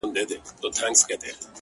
ميسج، 0.13 1.41